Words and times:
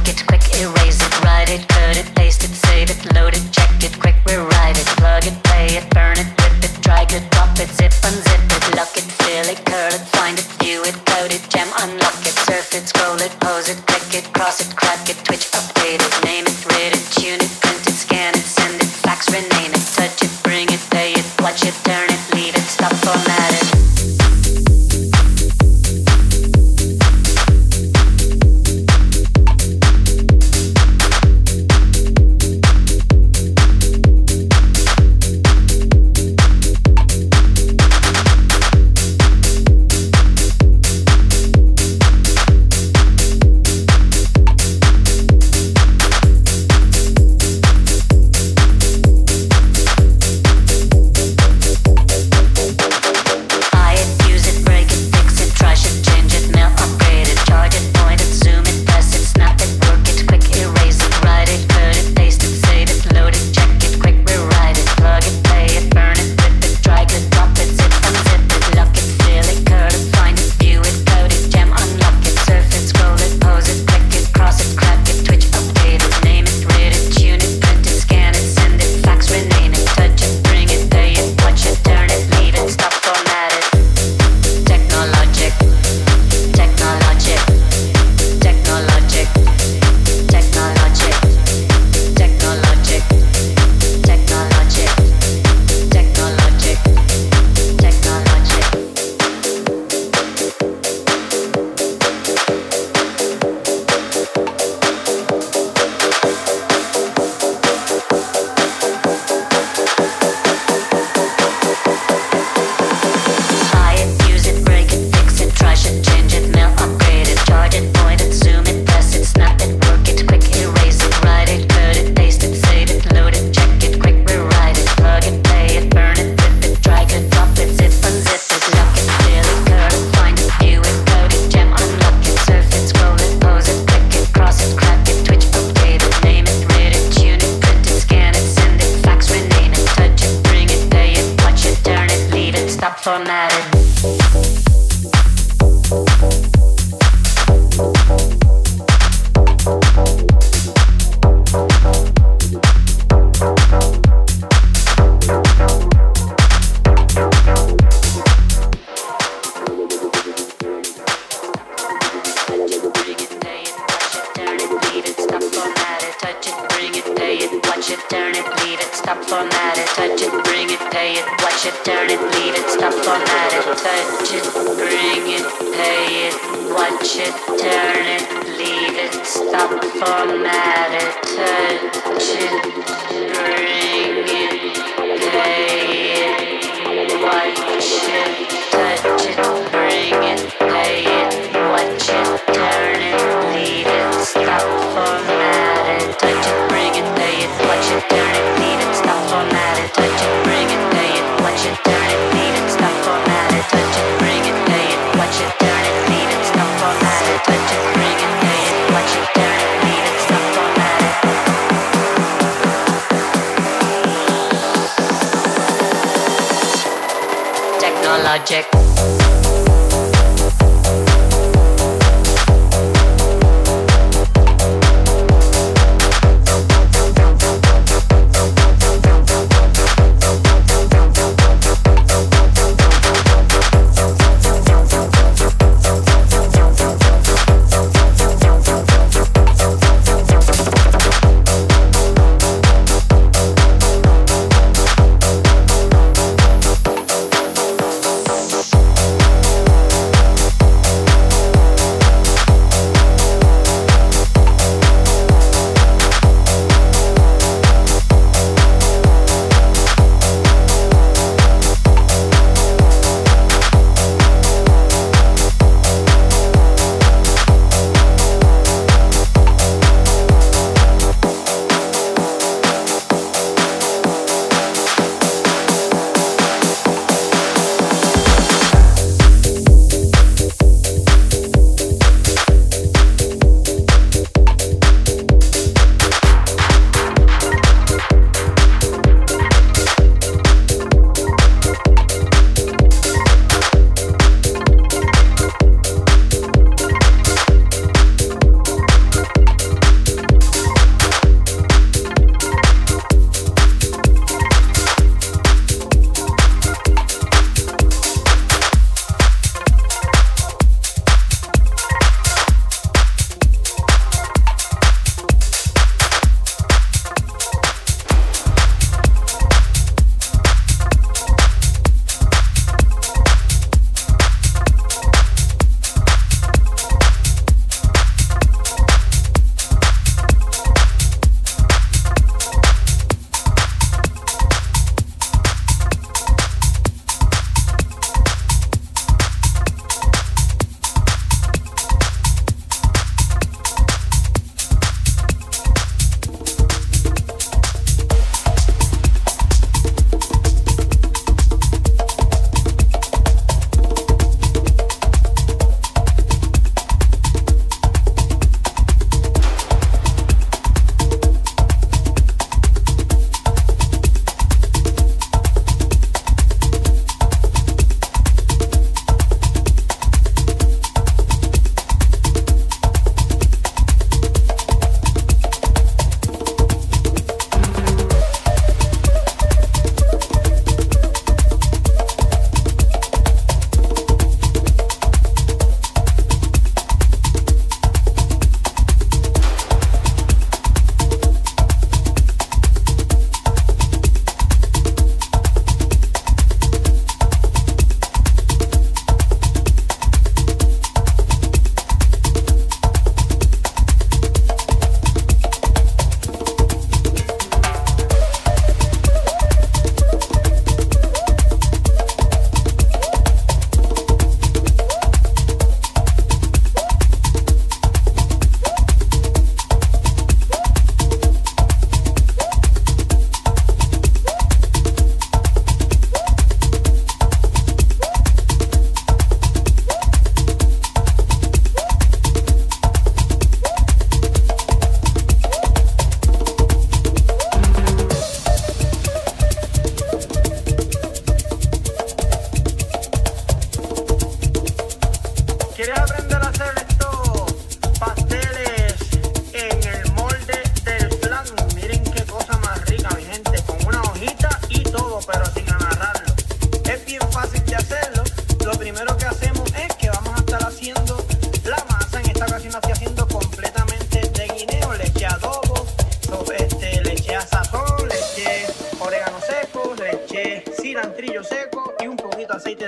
Lock 0.00 0.08
it, 0.08 0.26
quick, 0.26 0.40
erase 0.56 1.02
it, 1.04 1.24
write 1.24 1.50
it, 1.50 1.68
cut 1.68 1.94
it, 1.94 2.08
paste 2.14 2.42
it, 2.42 2.48
save 2.48 2.88
it, 2.88 3.14
load 3.14 3.34
it, 3.36 3.44
check 3.52 3.84
it, 3.84 4.00
quick, 4.00 4.14
We 4.24 4.32
rewrite 4.32 4.78
it, 4.78 4.86
plug 4.96 5.26
it, 5.26 5.36
play 5.44 5.76
it, 5.76 5.90
burn 5.90 6.16
it, 6.16 6.24
rip 6.40 6.64
it, 6.64 6.72
drag 6.80 7.12
it, 7.12 7.30
drop 7.30 7.52
it, 7.60 7.68
zip, 7.68 7.92
unzip 8.08 8.40
it, 8.48 8.76
lock 8.76 8.96
it, 8.96 9.04
fill 9.20 9.44
it, 9.52 9.60
curl 9.66 9.92
it, 9.92 10.00
find 10.16 10.38
it, 10.38 10.46
view 10.56 10.82
it, 10.84 10.96
code 11.04 11.34
it, 11.34 11.44
jam, 11.50 11.68
unlock 11.82 12.16
it, 12.24 12.32
surf 12.48 12.72
it, 12.72 12.88
scroll 12.88 13.20
it, 13.20 13.32
pose 13.40 13.68
it, 13.68 13.76
click 13.86 14.24
it, 14.24 14.32
cross 14.32 14.62
it, 14.62 14.74
crack 14.74 15.06
it, 15.10 15.22
twitch, 15.22 15.50
update 15.52 16.00
it. 16.00 16.10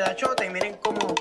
De 0.02 0.10
achota. 0.10 0.44
Y 0.44 0.50
miren 0.50 0.76
cómo 0.82 1.14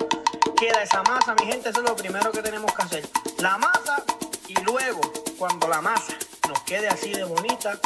queda 0.60 0.84
esa 0.84 1.02
masa, 1.04 1.36
mi 1.36 1.46
gente. 1.46 1.70
Eso 1.70 1.82
es 1.82 1.90
lo 1.90 1.96
primero 1.96 2.32
que 2.32 2.42
tenemos 2.42 2.74
que 2.74 2.84
hacer. 2.84 3.10
La 3.40 3.58
masa 3.58 4.04
y 4.48 4.56
luego, 4.62 5.02
cuando 5.38 5.68
la 5.68 5.82
masa 5.82 6.14
nos 6.48 6.62
quede 6.64 6.88
así 6.88 7.12
de 7.12 7.24
bonita, 7.24 7.80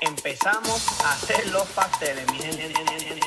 empezamos 0.00 1.00
a 1.02 1.12
hacer 1.12 1.46
los 1.48 1.66
pasteles, 1.68 2.30
mi 2.30 2.38
gente. 2.38 3.23